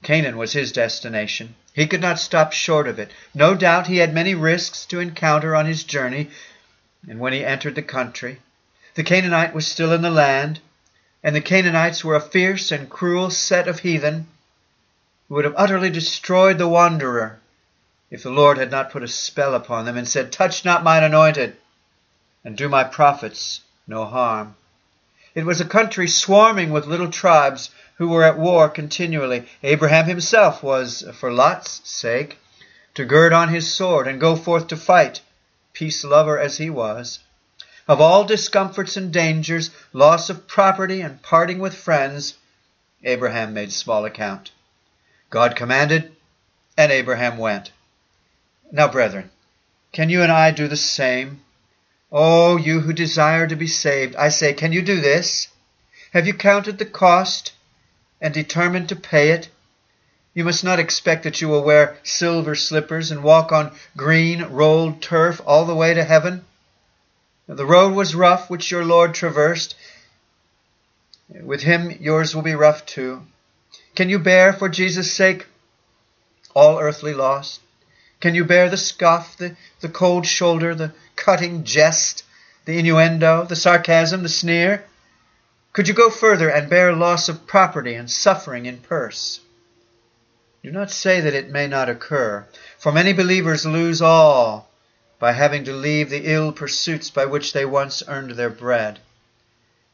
[0.04, 1.56] Canaan was his destination.
[1.74, 3.12] He could not stop short of it.
[3.34, 6.30] No doubt he had many risks to encounter on his journey,
[7.10, 8.40] and when he entered the country,
[8.96, 10.60] the Canaanite was still in the land,
[11.24, 14.28] and the Canaanites were a fierce and cruel set of heathen
[15.28, 17.40] who would have utterly destroyed the wanderer
[18.12, 21.04] if the Lord had not put a spell upon them and said, Touch not mine
[21.04, 21.56] anointed,
[22.44, 24.56] and do my prophets no harm.
[25.34, 29.48] It was a country swarming with little tribes who were at war continually.
[29.62, 32.38] Abraham himself was, for Lot's sake,
[32.96, 35.22] to gird on his sword and go forth to fight,
[35.74, 37.20] peace lover as he was.
[37.88, 42.36] Of all discomforts and dangers, loss of property and parting with friends,
[43.04, 44.52] Abraham made small account.
[45.30, 46.16] God commanded,
[46.78, 47.72] and Abraham went.
[48.72, 49.32] Now, brethren,
[49.92, 51.42] can you and I do the same?
[52.12, 55.50] Oh, you who desire to be saved, I say, can you do this?
[56.14, 57.52] Have you counted the cost
[58.24, 59.50] and determined to pay it?
[60.34, 65.02] You must not expect that you will wear silver slippers and walk on green rolled
[65.02, 66.46] turf all the way to heaven.
[67.48, 69.76] The road was rough which your Lord traversed.
[71.30, 73.24] With him yours will be rough too.
[73.96, 75.46] Can you bear for Jesus' sake
[76.56, 77.60] all earthly loss?
[78.22, 82.24] Can you bear the scoff, the, the cold shoulder, the cutting jest,
[82.66, 84.86] the innuendo, the sarcasm, the sneer?
[85.74, 89.40] Could you go further and bear loss of property and suffering in purse?
[90.64, 92.46] Do not say that it may not occur,
[92.78, 94.70] for many believers lose all
[95.20, 99.00] by having to leave the ill pursuits by which they once earned their bread.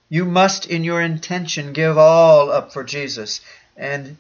[0.09, 3.39] You must, in your intention, give all up for Jesus,
[3.77, 4.17] and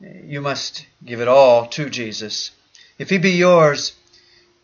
[0.00, 2.52] you must give it all to Jesus.
[2.98, 3.92] If he be yours,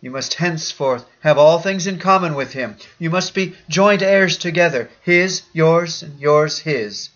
[0.01, 2.77] You must henceforth have all things in common with him.
[3.01, 7.11] You must be joint heirs together, his, yours, and yours, his.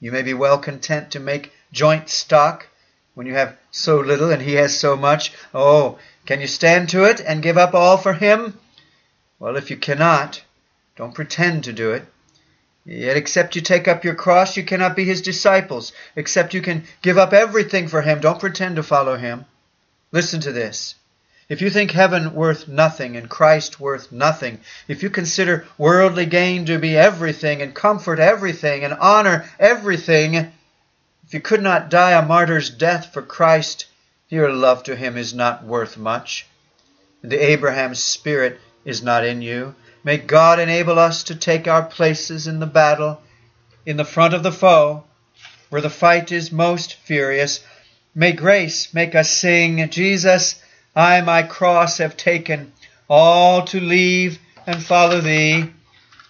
[0.00, 2.68] You may be well content to make joint stock
[3.12, 5.32] when you have so little and he has so much.
[5.52, 8.58] Oh, can you stand to it and give up all for him?
[9.38, 10.42] Well, if you cannot,
[10.96, 12.06] don't pretend to do it.
[12.86, 15.92] Yet, except you take up your cross, you cannot be his disciples.
[16.14, 19.44] Except you can give up everything for him, don't pretend to follow him.
[20.12, 20.94] Listen to this.
[21.48, 26.66] If you think heaven worth nothing and Christ worth nothing, if you consider worldly gain
[26.66, 32.26] to be everything and comfort everything and honor everything, if you could not die a
[32.26, 33.86] martyr's death for Christ,
[34.28, 36.46] your love to him is not worth much.
[37.22, 39.76] The Abraham spirit is not in you.
[40.02, 43.20] May God enable us to take our places in the battle,
[43.84, 45.04] in the front of the foe,
[45.70, 47.60] where the fight is most furious.
[48.16, 50.56] May grace make us sing, Jesus,
[50.96, 52.72] I my cross have taken,
[53.06, 55.70] all to leave and follow thee.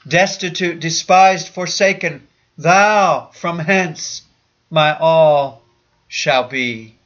[0.07, 2.27] Destitute, despised, forsaken,
[2.59, 4.23] thou from hence
[4.69, 5.63] my all
[6.09, 6.97] shall be.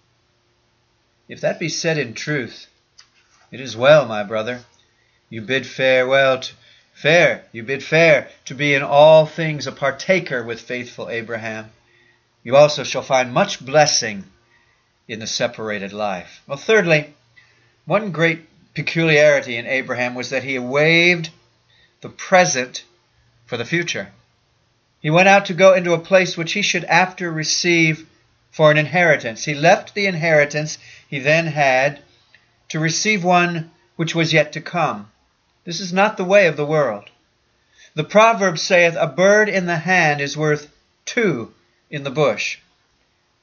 [1.28, 2.66] If that be said in truth,
[3.52, 4.64] it is well, my brother.
[5.28, 6.52] You bid farewell to
[6.94, 11.70] fair, you bid fair to be in all things a partaker with faithful Abraham.
[12.42, 14.24] You also shall find much blessing
[15.06, 16.42] in the separated life.
[16.46, 17.14] Well, thirdly,
[17.90, 21.28] one great peculiarity in Abraham was that he waived
[22.02, 22.84] the present
[23.46, 24.12] for the future.
[25.00, 28.06] He went out to go into a place which he should after receive
[28.52, 29.44] for an inheritance.
[29.44, 31.98] He left the inheritance he then had
[32.68, 35.10] to receive one which was yet to come.
[35.64, 37.10] This is not the way of the world.
[37.96, 40.70] The proverb saith, A bird in the hand is worth
[41.04, 41.52] two
[41.90, 42.58] in the bush,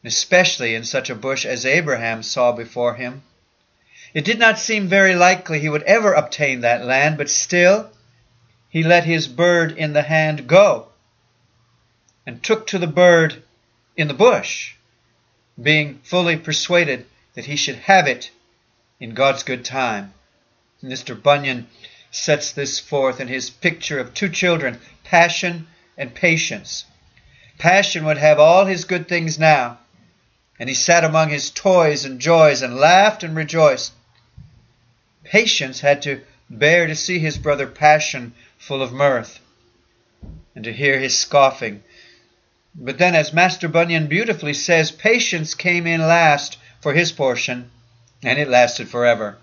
[0.05, 3.23] especially in such a bush as Abraham saw before him.
[4.13, 7.91] It did not seem very likely he would ever obtain that land, but still
[8.69, 10.89] he let his bird in the hand go
[12.25, 13.41] and took to the bird
[13.95, 14.73] in the bush,
[15.61, 18.31] being fully persuaded that he should have it
[18.99, 20.13] in God's good time.
[20.83, 21.21] Mr.
[21.21, 21.67] Bunyan
[22.11, 25.67] sets this forth in his picture of two children, passion
[25.97, 26.85] and patience.
[27.57, 29.79] Passion would have all his good things now,
[30.59, 33.93] and he sat among his toys and joys and laughed and rejoiced.
[35.23, 39.39] Patience had to bear to see his brother Passion full of mirth,
[40.55, 41.83] and to hear his scoffing.
[42.73, 47.69] But then, as Master Bunyan beautifully says, patience came in last for his portion,
[48.23, 49.37] and it lasted forever.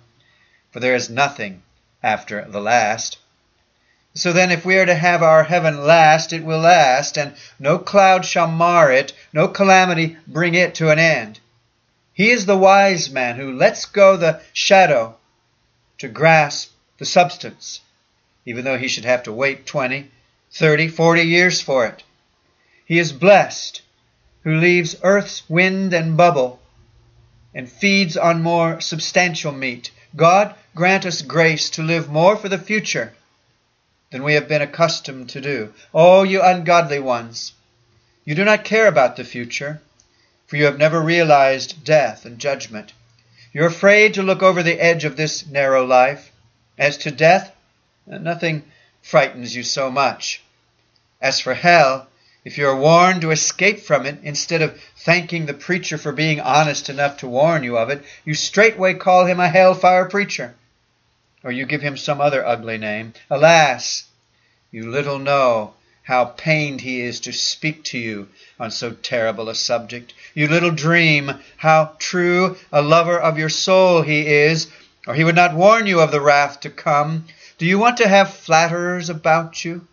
[0.71, 1.63] For there is nothing
[2.03, 3.19] after the last.
[4.17, 7.79] So then, if we are to have our heaven last, it will last, and no
[7.79, 11.41] cloud shall mar it, no calamity bring it to an end.
[12.13, 15.17] He is the wise man who lets go the shadow
[15.99, 17.81] to grasp the substance,
[18.47, 20.13] even though he should have to wait twenty,
[20.53, 22.05] thirty, forty years for it.
[22.87, 23.83] He is blessed
[24.45, 26.61] who leaves earth's wind and bubble
[27.53, 29.91] and feeds on more substantial meat.
[30.15, 33.13] God grant us grace to live more for the future
[34.15, 35.75] than we have been accustomed to do.
[35.93, 37.53] Oh, you ungodly ones,
[38.25, 39.81] you do not care about the future,
[40.47, 42.93] for you have never realized death and judgment.
[43.53, 46.31] You're afraid to look over the edge of this narrow life.
[46.79, 47.57] As to death,
[48.07, 48.63] nothing
[49.03, 50.45] frightens you so much.
[51.21, 52.07] As for hell,
[52.45, 56.39] if you are warned to escape from it, instead of thanking the preacher for being
[56.39, 60.55] honest enough to warn you of it, you straightway call him a hellfire preacher.
[61.45, 63.13] Or you give him some other ugly name.
[63.29, 64.05] Alas,
[64.71, 68.29] you little know how pained he is to speak to you
[68.59, 70.15] on so terrible a subject.
[70.35, 74.69] You little dream how true a lover of your soul he is,
[75.07, 77.27] or he would not warn you of the wrath to come.
[77.59, 79.87] Do you want to have flatterers about you?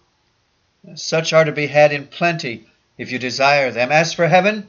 [0.96, 2.66] Such are to be had in plenty,
[2.98, 3.92] if you desire them.
[3.92, 4.68] As for heaven,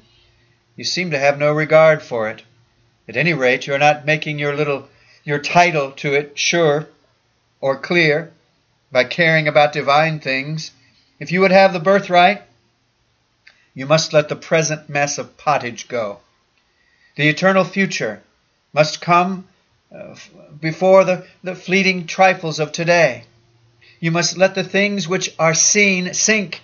[0.77, 2.43] you seem to have no regard for it.
[3.09, 4.89] At any rate, you are not making your little
[5.25, 6.87] your title to it sure
[7.61, 8.33] or clear
[8.91, 10.73] by caring about divine things.
[11.19, 12.43] If you would have the birthright,
[13.75, 16.19] you must let the present mess of pottage go.
[17.17, 18.23] The eternal future
[18.73, 19.47] must come
[19.95, 20.15] uh,
[20.61, 23.25] before the, the fleeting trifles of today.
[24.01, 26.61] You must let the things which are seen sink,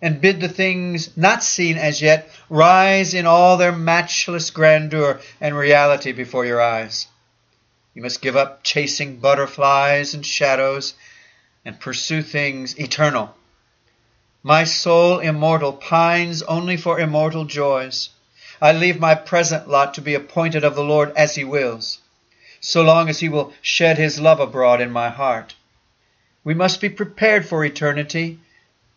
[0.00, 5.54] and bid the things not seen as yet rise in all their matchless grandeur and
[5.54, 7.06] reality before your eyes.
[7.94, 10.94] You must give up chasing butterflies and shadows
[11.64, 13.36] and pursue things eternal.
[14.42, 18.08] My soul immortal pines only for immortal joys.
[18.60, 21.98] I leave my present lot to be appointed of the Lord as he wills.
[22.64, 25.54] so long as He will shed His love abroad in my heart.
[26.44, 28.38] We must be prepared for eternity,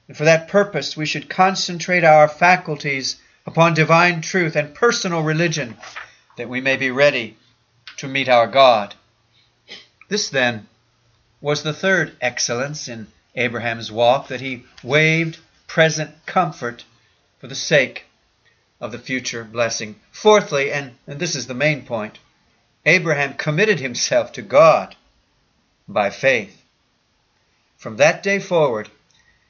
[0.08, 5.78] and for that purpose we should concentrate our faculties upon divine truth and personal religion,
[6.38, 7.38] that we may be ready
[7.98, 8.96] to meet our God.
[10.08, 10.68] This, then,
[11.42, 15.38] was the third excellence in Abraham's walk, that he waived
[15.68, 16.84] present comfort
[17.40, 18.06] for the sake
[18.80, 19.96] of the future blessing.
[20.12, 22.20] Fourthly, and, and this is the main point,
[22.86, 24.96] Abraham committed himself to God
[25.88, 26.62] by faith.
[27.78, 28.90] From that day forward,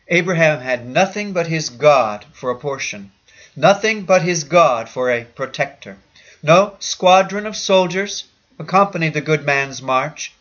[0.07, 3.11] Abraham had nothing but his God for a portion,
[3.55, 5.97] nothing but his God for a protector.
[6.43, 8.25] No squadron of soldiers
[8.57, 10.33] accompanied the good man's march.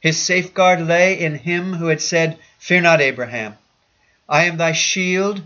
[0.00, 3.56] His safeguard lay in him who had said, Fear not, Abraham.
[4.28, 5.42] I am thy shield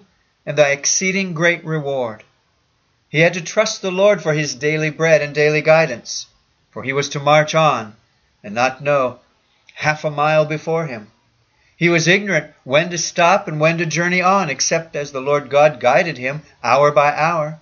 [0.46, 2.22] and thy exceeding great reward.
[3.08, 6.26] He had to trust the Lord for his daily bread and daily guidance,
[6.70, 7.96] for he was to march on
[8.42, 9.20] and not know
[9.74, 11.10] half a mile before him.
[11.76, 15.50] He was ignorant when to stop and when to journey on, except as the Lord
[15.50, 17.60] God guided him hour by hour.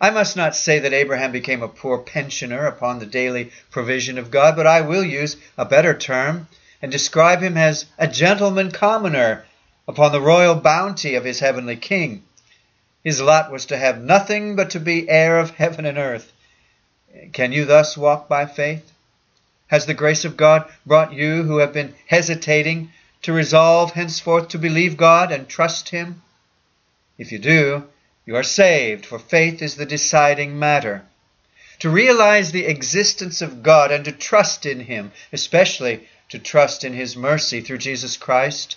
[0.00, 4.30] I must not say that Abraham became a poor pensioner upon the daily provision of
[4.30, 6.46] God, but I will use a better term
[6.80, 9.44] and describe him as a gentleman commoner
[9.88, 12.22] upon the royal bounty of his heavenly King.
[13.02, 16.32] His lot was to have nothing but to be heir of heaven and earth.
[17.32, 18.92] Can you thus walk by faith?
[19.68, 22.92] Has the grace of God brought you who have been hesitating
[23.22, 26.22] to resolve henceforth to believe God and trust Him?
[27.18, 27.84] If you do,
[28.28, 31.02] you are saved, for faith is the deciding matter.
[31.78, 36.92] To realize the existence of God and to trust in Him, especially to trust in
[36.92, 38.76] His mercy through Jesus Christ,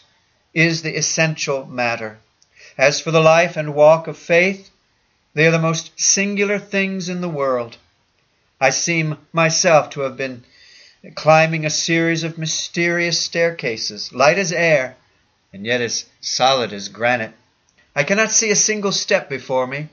[0.54, 2.20] is the essential matter.
[2.78, 4.70] As for the life and walk of faith,
[5.34, 7.76] they are the most singular things in the world.
[8.62, 10.46] I seem myself to have been
[11.16, 14.96] climbing a series of mysterious staircases, light as air,
[15.52, 17.34] and yet as solid as granite.
[17.96, 19.90] I cannot see a single step before me,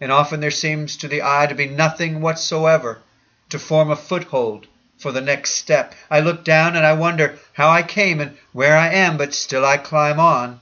[0.00, 3.02] and often there seems to the eye to be nothing whatsoever
[3.50, 4.66] to form a foothold
[4.98, 5.94] for the next step.
[6.10, 9.64] I look down and I wonder how I came and where I am, but still
[9.64, 10.60] I climb on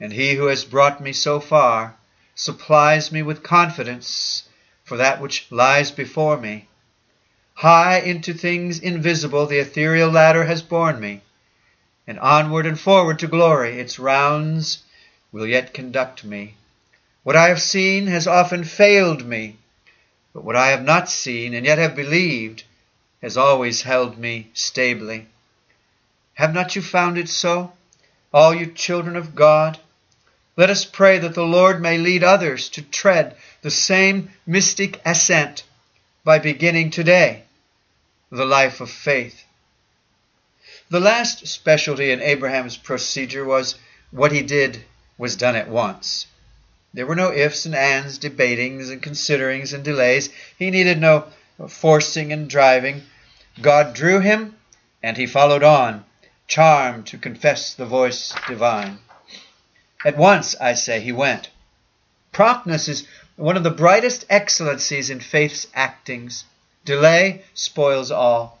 [0.00, 1.96] and he who has brought me so far
[2.34, 4.44] supplies me with confidence
[4.84, 6.68] for that which lies before me.
[7.54, 11.22] High into things invisible the ethereal ladder has borne me,
[12.06, 14.84] and onward and forward to glory its rounds
[15.32, 16.54] will yet conduct me.
[17.22, 19.56] What I have seen has often failed me,
[20.32, 22.64] but what I have not seen and yet have believed
[23.20, 25.26] has always held me stably.
[26.34, 27.72] Have not you found it so,
[28.32, 29.78] all you children of God?
[30.56, 35.64] Let us pray that the Lord may lead others to tread the same mystic ascent
[36.24, 37.42] by beginning today
[38.30, 39.44] the life of faith.
[40.90, 43.76] The last specialty in Abraham's procedure was
[44.10, 44.84] what he did
[45.18, 46.26] was done at once.
[46.94, 50.30] There were no ifs and ands, debatings and considerings and delays.
[50.58, 51.26] He needed no
[51.68, 53.02] forcing and driving.
[53.60, 54.56] God drew him,
[55.02, 56.04] and he followed on,
[56.46, 59.00] charmed to confess the voice divine.
[60.04, 61.50] At once, I say, he went.
[62.32, 63.06] Promptness is
[63.36, 66.44] one of the brightest excellencies in faith's actings.
[66.84, 68.60] Delay spoils all.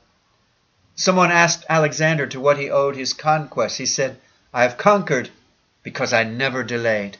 [0.96, 3.78] Someone asked Alexander to what he owed his conquest.
[3.78, 4.18] He said,
[4.52, 5.30] I have conquered
[5.88, 7.16] because I never delayed.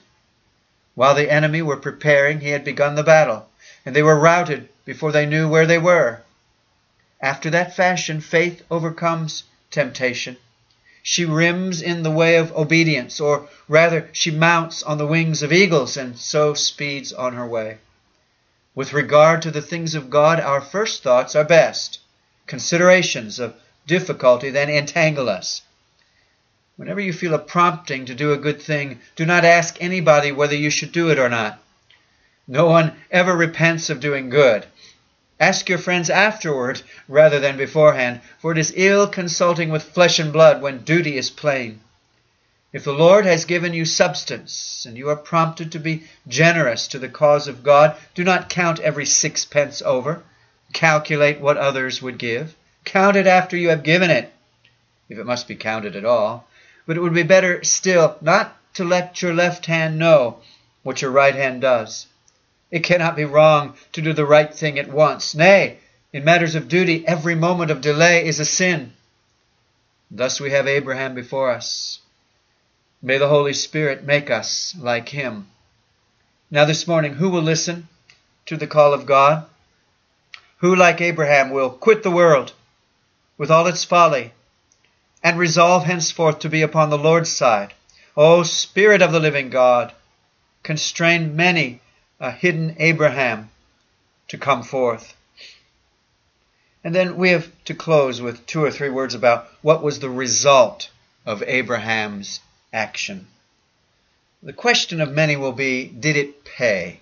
[0.94, 3.48] While the enemy were preparing, he had begun the battle,
[3.86, 6.20] and they were routed before they knew where they were.
[7.18, 10.36] After that fashion, faith overcomes temptation.
[11.02, 15.50] She rims in the way of obedience, or rather, she mounts on the wings of
[15.50, 17.78] eagles and so speeds on her way.
[18.74, 22.00] With regard to the things of God, our first thoughts are best.
[22.46, 23.54] Considerations of
[23.86, 25.62] difficulty then entangle us.
[26.78, 30.54] Whenever you feel a prompting to do a good thing, do not ask anybody whether
[30.54, 31.60] you should do it or not.
[32.46, 34.64] No one ever repents of doing good.
[35.40, 40.32] Ask your friends afterward rather than beforehand, for it is ill consulting with flesh and
[40.32, 41.80] blood when duty is plain.
[42.72, 47.00] If the Lord has given you substance, and you are prompted to be generous to
[47.00, 50.22] the cause of God, do not count every sixpence over.
[50.72, 52.54] Calculate what others would give.
[52.84, 54.32] Count it after you have given it,
[55.08, 56.46] if it must be counted at all.
[56.88, 60.38] But it would be better still not to let your left hand know
[60.82, 62.06] what your right hand does.
[62.70, 65.34] It cannot be wrong to do the right thing at once.
[65.34, 65.80] Nay,
[66.14, 68.94] in matters of duty, every moment of delay is a sin.
[70.10, 72.00] Thus we have Abraham before us.
[73.02, 75.46] May the Holy Spirit make us like him.
[76.50, 77.88] Now, this morning, who will listen
[78.46, 79.44] to the call of God?
[80.60, 82.54] Who, like Abraham, will quit the world
[83.36, 84.32] with all its folly,
[85.22, 87.74] and resolve henceforth to be upon the Lord's side.
[88.16, 89.92] O Spirit of the living God,
[90.62, 91.80] constrain many
[92.20, 93.50] a hidden Abraham
[94.28, 95.14] to come forth.
[96.84, 100.10] And then we have to close with two or three words about what was the
[100.10, 100.90] result
[101.26, 102.40] of Abraham's
[102.72, 103.26] action.
[104.42, 107.00] The question of many will be did it pay?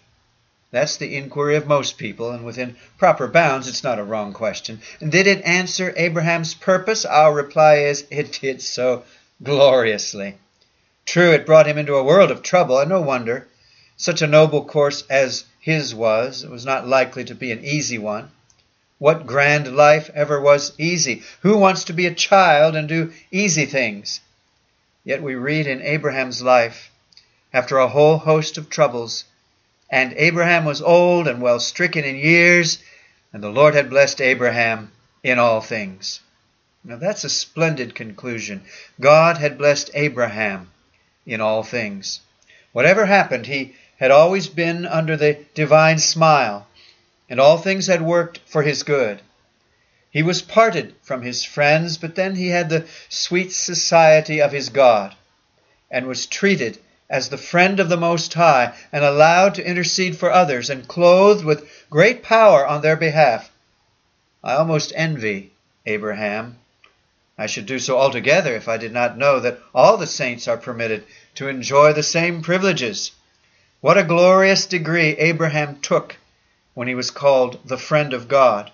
[0.77, 4.83] That's the inquiry of most people, and within proper bounds, it's not a wrong question.
[5.01, 7.07] Did it answer Abraham's purpose?
[7.07, 9.05] Our reply is it did so
[9.43, 10.35] gloriously.
[11.07, 13.49] True, it brought him into a world of trouble, and no wonder.
[13.97, 17.97] Such a noble course as his was, it was not likely to be an easy
[17.97, 18.31] one.
[18.99, 21.22] What grand life ever was easy?
[21.41, 24.20] Who wants to be a child and do easy things?
[25.05, 26.91] Yet we read in Abraham's life,
[27.51, 29.24] after a whole host of troubles,
[29.91, 32.82] and Abraham was old and well stricken in years,
[33.32, 36.20] and the Lord had blessed Abraham in all things.
[36.84, 38.62] Now that's a splendid conclusion.
[39.01, 40.70] God had blessed Abraham
[41.24, 42.20] in all things.
[42.72, 46.66] Whatever happened, he had always been under the divine smile
[47.28, 49.20] and all things had worked for his good.
[50.11, 54.68] He was parted from his friends, but then he had the sweet society of his
[54.68, 55.14] God,
[55.91, 56.78] and was treated
[57.09, 61.45] as the friend of the Most High, and allowed to intercede for others, and clothed
[61.45, 63.51] with great power on their behalf.
[64.43, 65.53] I almost envy
[65.87, 66.59] Abraham.
[67.39, 70.57] I should do so altogether if I did not know that all the saints are
[70.57, 71.05] permitted
[71.35, 73.13] to enjoy the same privileges.
[73.81, 76.17] What a glorious degree Abraham took
[76.75, 78.73] when he was called the friend of God?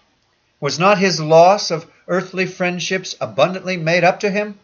[0.60, 4.58] Was not his loss of earthly friendships abundantly made up to him?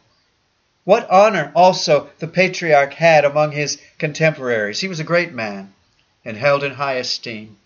[0.89, 4.81] What honor also the patriarch had among his contemporaries.
[4.81, 5.75] He was a great man
[6.25, 7.59] and held in high esteem.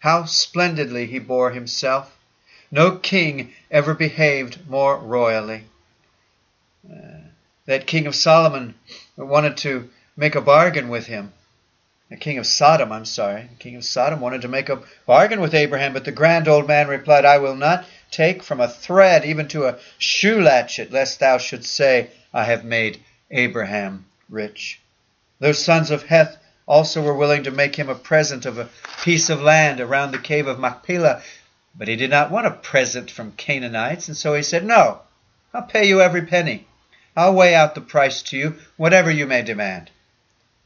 [0.00, 2.14] How splendidly he bore himself.
[2.70, 5.64] No king ever behaved more royally.
[6.86, 7.30] Uh,
[7.64, 8.74] that king of Solomon
[9.16, 11.32] wanted to make a bargain with him
[12.10, 15.40] the king of Sodom, I'm sorry, the king of Sodom wanted to make a bargain
[15.40, 19.26] with Abraham, but the grand old man replied, I will not take from a thread
[19.26, 23.00] even to a shoe latchet, lest thou shouldst say, I have made
[23.30, 24.80] Abraham rich.
[25.38, 28.68] Those sons of Heth also were willing to make him a present of a
[29.02, 31.22] piece of land around the cave of Machpelah,
[31.74, 35.00] but he did not want a present from Canaanites, and so he said, No,
[35.54, 36.66] I'll pay you every penny.
[37.16, 39.90] I'll weigh out the price to you, whatever you may demand.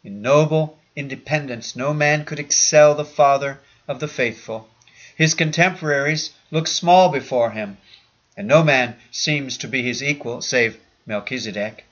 [0.02, 4.68] In noble independence, no man could excel the father of the faithful.
[5.14, 7.78] His contemporaries look small before him,
[8.36, 11.84] and no man seems to be his equal save Melchizedek.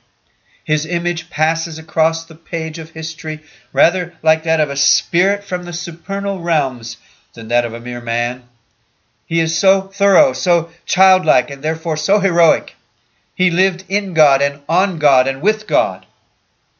[0.63, 3.41] His image passes across the page of history
[3.73, 6.97] rather like that of a spirit from the supernal realms
[7.33, 8.43] than that of a mere man.
[9.25, 12.75] He is so thorough, so childlike, and therefore so heroic.
[13.33, 16.05] He lived in God and on God and with God.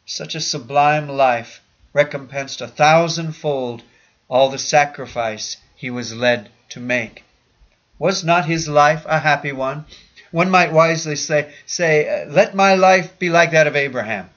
[0.05, 1.61] Such a sublime life
[1.93, 3.84] recompensed a thousandfold
[4.29, 7.23] all the sacrifice he was led to make.
[7.97, 9.86] Was not his life a happy one?
[10.32, 14.29] One might wisely say, say, Let my life be like that of Abraham.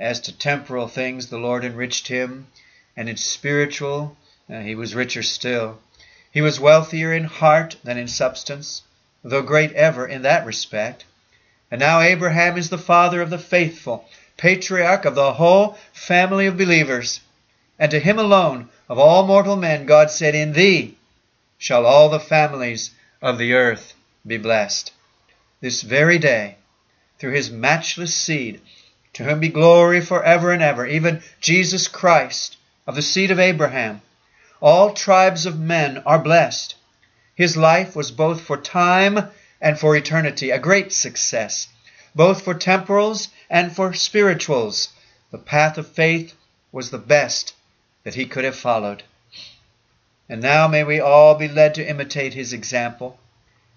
[0.00, 2.48] As to temporal things, the Lord enriched him,
[2.96, 4.16] and in spiritual,
[4.52, 5.78] uh, he was richer still.
[6.32, 8.82] He was wealthier in heart than in substance,
[9.22, 11.04] though great ever in that respect.
[11.70, 16.58] And now Abraham is the father of the faithful, patriarch of the whole family of
[16.58, 17.20] believers.
[17.78, 20.96] And to him alone, of all mortal men, God said, In thee
[21.58, 22.90] shall all the families
[23.22, 23.94] of the earth
[24.26, 24.92] be blessed.
[25.60, 26.56] This very day,
[27.18, 28.60] through his matchless seed,
[29.12, 32.56] to whom be glory for ever and ever, even Jesus Christ,
[32.86, 34.02] of the seed of Abraham,
[34.60, 36.74] all tribes of men are blessed.
[37.34, 39.28] His life was both for time
[39.60, 41.68] and for eternity a great success
[42.14, 44.90] both for temporals and for spirituals.
[45.30, 46.34] The path of faith
[46.70, 47.54] was the best
[48.04, 49.02] that he could have followed.
[50.28, 53.18] And now may we all be led to imitate his example.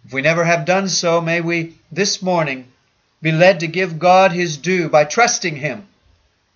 [0.08, 2.72] If we never have done so, may we this morning
[3.22, 5.86] be led to give God his due by trusting him,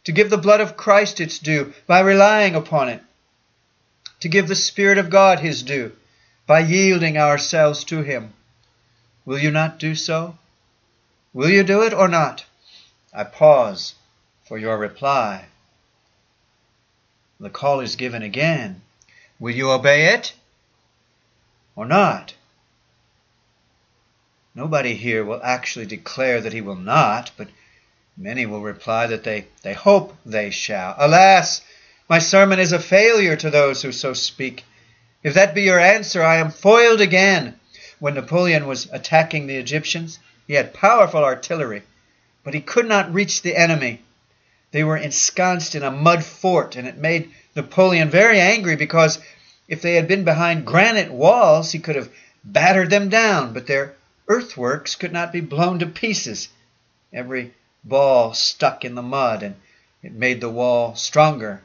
[0.06, 3.04] to give the blood of Christ its due by relying upon it,
[4.22, 5.91] to give the Spirit of God his due
[6.47, 8.34] by yielding ourselves to him.
[9.26, 10.38] Will you not do so?
[11.34, 12.45] Will you do it or not?
[13.14, 13.95] I pause
[14.45, 15.47] for your reply.
[17.38, 18.82] The call is given again.
[19.41, 20.32] Will you obey it
[21.76, 22.34] or not?
[24.54, 27.47] Nobody here will actually declare that he will not, but
[28.18, 30.93] many will reply that they, they hope they shall.
[30.97, 31.62] Alas,
[32.10, 34.66] my sermon is a failure to those who so speak.
[35.24, 37.56] If that be your answer, I am foiled again.
[37.99, 40.20] when Napoleon was attacking the Egyptians.
[40.47, 41.84] He had powerful artillery,
[42.43, 44.02] but he could not reach the enemy.
[44.72, 49.20] They were ensconced in a mud fort, and it made Napoleon very angry because
[49.68, 52.10] if they had been behind granite walls, he could have
[52.43, 53.93] battered them down, but their
[54.32, 56.48] earthworks could not be blown to pieces.
[57.12, 57.54] Every
[57.84, 59.56] ball stuck in the mud, and
[60.02, 61.62] it made the wall stronger.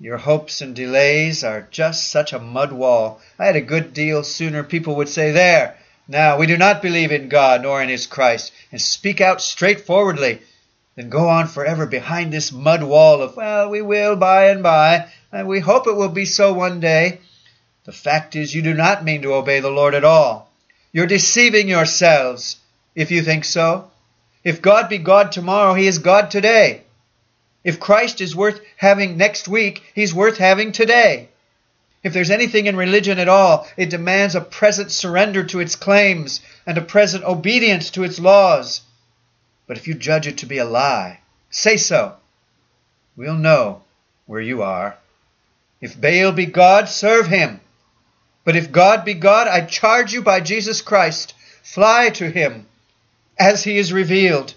[0.00, 3.20] Your hopes and delays are just such a mud wall.
[3.38, 5.76] I had a good deal sooner people would say, There,
[6.08, 10.40] now we do not believe in God nor in His Christ, and speak out straightforwardly,
[10.96, 15.06] than go on forever behind this mud wall of, Well, we will by and by,
[15.30, 17.20] and we hope it will be so one day.
[17.84, 20.47] The fact is, you do not mean to obey the Lord at all.
[20.98, 22.56] You're deceiving yourselves
[22.96, 23.88] if you think so.
[24.42, 26.82] If God be God tomorrow, He is God today.
[27.62, 31.28] If Christ is worth having next week, He's worth having today.
[32.02, 36.40] If there's anything in religion at all, it demands a present surrender to its claims
[36.66, 38.80] and a present obedience to its laws.
[39.68, 42.16] But if you judge it to be a lie, say so.
[43.16, 43.82] We'll know
[44.26, 44.98] where you are.
[45.80, 47.60] If Baal be God, serve him.
[48.48, 52.66] But if God be God, I charge you by Jesus Christ, fly to him
[53.38, 54.54] as he is revealed,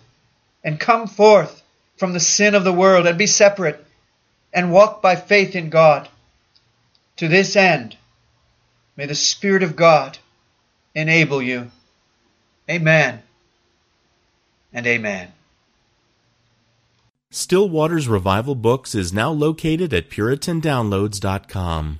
[0.63, 1.61] and come forth
[1.97, 3.85] from the sin of the world, and be separate,
[4.53, 6.07] and walk by faith in God.
[7.17, 7.97] To this end,
[8.95, 10.19] may the Spirit of God
[10.95, 11.69] enable you.
[12.69, 13.21] Amen
[14.71, 15.33] and amen.
[17.29, 21.99] Still Waters Revival Books is now located at PuritanDownloads.com.